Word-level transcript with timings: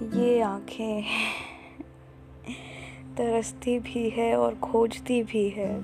आँखें 0.00 1.04
तरसती 3.18 3.78
भी 3.78 4.10
है 4.10 4.36
और 4.36 4.54
खोजती 4.54 5.22
भी 5.22 5.48
है। 5.48 5.80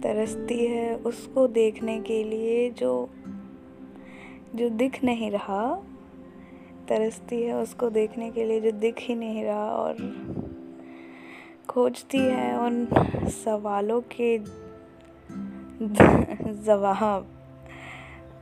तरसती 0.00 0.66
है 0.66 0.96
उसको 0.96 1.46
देखने 1.46 2.00
के 2.00 2.24
लिए 2.24 2.70
जो 2.70 3.10
जो 4.54 4.68
दिख 4.68 5.04
नहीं 5.04 5.30
रहा। 5.30 5.82
तरसती 6.88 7.42
है 7.42 7.54
उसको 7.54 7.90
देखने 7.90 8.30
के 8.30 8.44
लिए 8.44 8.60
जो 8.60 8.70
दिख 8.70 8.94
ही 8.98 9.14
नहीं 9.14 9.44
रहा 9.44 9.70
और 9.70 9.94
खोजती 11.68 12.18
है 12.18 12.58
उन 12.58 12.88
सवालों 13.28 14.00
के 14.00 14.38
जवाब। 16.62 17.26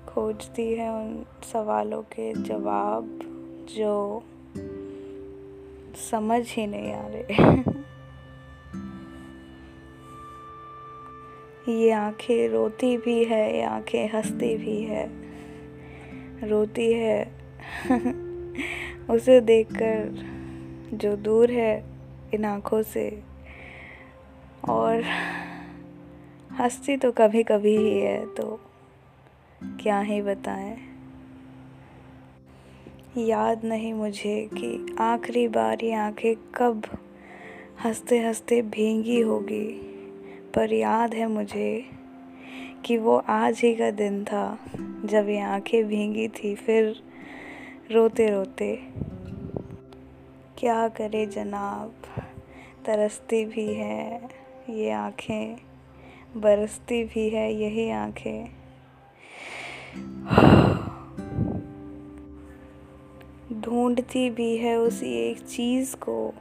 खोजती 0.08 0.74
है 0.74 0.90
उन 0.90 1.26
सवालों 1.52 2.02
के 2.02 2.32
जवाब। 2.32 3.29
जो 3.76 4.22
समझ 6.10 6.42
ही 6.48 6.66
नहीं 6.66 6.92
आ 6.92 7.06
रहे। 7.06 7.70
ये 11.82 11.90
आँखें 11.90 12.48
रोती 12.48 12.96
भी 12.96 13.24
है, 13.24 13.56
ये 13.56 13.62
आँखें 13.62 14.08
हंसती 14.08 14.56
भी 14.56 14.80
है। 14.82 15.08
रोती 16.48 16.92
है। 16.92 17.24
उसे 19.10 19.40
देखकर 19.40 20.30
जो 20.92 21.16
दूर 21.16 21.50
है 21.50 21.84
इन 22.34 22.44
आँखों 22.44 22.82
से, 22.82 23.22
और 24.68 25.02
हंसती 26.52 26.96
तो 26.96 27.12
कभी 27.12 27.42
कभी 27.42 27.76
ही 27.76 28.00
है 28.00 28.34
तो 28.34 28.60
क्या 29.64 30.00
ही 30.00 30.22
बताएँ। 30.22 30.89
याद 33.18 33.64
नहीं 33.64 33.94
मुझे 33.94 34.50
कि 34.54 34.96
आखिरी 35.00 35.48
बार 35.48 35.78
ये 35.84 35.92
आँखें 35.92 36.34
कब 36.54 36.82
हँसते 37.84 38.18
हँसते 38.18 38.62
भींगी 38.62 39.20
होगी, 39.20 39.66
पर 40.54 40.72
याद 40.72 41.14
है 41.14 41.26
मुझे 41.26 41.84
कि 42.84 42.96
वो 42.96 43.16
आज 43.28 43.60
ही 43.60 43.74
का 43.74 43.90
दिन 43.90 44.24
था 44.24 44.58
जब 45.04 45.28
ये 45.28 45.40
आँखें 45.40 45.84
भींगी 45.84 46.28
थी 46.28 46.54
फिर 46.54 46.94
रोते 47.92 48.30
रोते 48.30 48.76
क्या 50.58 50.88
करे 50.88 51.26
जनाब, 51.26 51.92
तरसती 52.86 53.44
भी 53.44 53.66
है 53.74 54.20
ये 54.70 54.90
आँखें, 54.90 55.56
बरसती 56.36 57.04
भी 57.04 57.28
है 57.28 57.52
यही 57.54 57.90
आँखें। 57.90 58.59
ढूंढती 63.60 64.30
भी 64.30 64.56
है 64.56 64.76
उसी 64.76 65.30
एक 65.30 65.40
चीज़ 65.40 65.96
को, 65.96 66.34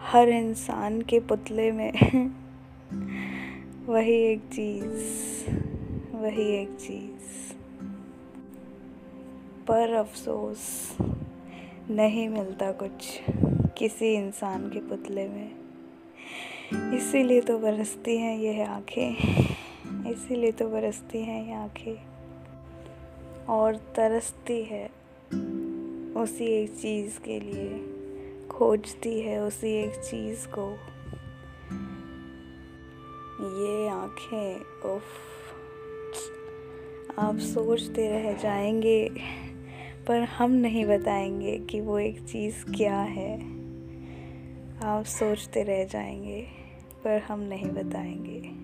हर 0.00 0.28
इंसान 0.28 1.02
के 1.02 1.20
पुतले 1.20 1.72
में। 1.72 1.92
वही 3.86 4.14
एक 4.14 4.40
चीज़, 4.40 4.86
वही 6.16 6.62
एक 6.62 6.68
चीज़। 6.68 7.54
पर 9.66 9.92
अफसोस, 9.92 10.96
नहीं 11.90 12.28
मिलता 12.28 12.72
कुछ 12.72 13.22
किसी 13.78 14.14
इंसान 14.14 14.70
के 14.70 14.78
पुतले 14.78 15.28
में। 15.28 15.50
इसीलिए 16.96 17.40
तो 17.40 17.58
बरसती 17.58 18.16
हैं 18.16 18.38
ये 18.38 18.64
आँखें, 18.64 19.12
इसीलिए 20.12 20.52
तो 20.52 20.68
बरसती 20.68 21.18
हैं 21.18 21.46
ये 21.46 21.54
आँखें। 21.54 21.96
और 23.48 23.76
तरसती 23.76 24.62
है। 24.62 25.03
उसी 26.16 26.44
एक 26.44 26.70
चीज़ 26.70 27.18
के 27.18 27.40
लिए 27.40 27.84
खोजती 28.46 29.20
है, 29.20 29.42
उसी 29.42 29.68
एक 29.68 29.94
चीज़ 29.94 30.46
को। 30.48 30.70
ये 33.44 33.88
आँखें, 33.88 34.60
उफ। 34.94 35.02
आप 37.18 37.38
सोचते 37.38 38.08
रह 38.08 38.32
जाएँगे, 38.32 39.10
पर 40.08 40.20
हम 40.20 40.50
नहीं 40.50 40.84
बताएँगे 40.84 41.58
कि 41.58 41.80
वो 41.80 41.98
एक 41.98 42.20
चीज़ 42.20 42.64
क्या 42.76 43.00
है। 43.00 43.40
आप 44.84 45.04
सोचते 45.04 45.62
रह 45.62 45.84
जाएँगे, 45.84 46.46
पर 47.04 47.18
हम 47.18 47.40
नहीं 47.40 47.70
बताएँगे। 47.70 48.63